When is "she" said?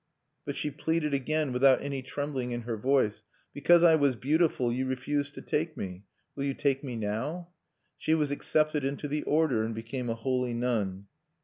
0.55-0.71, 7.99-8.15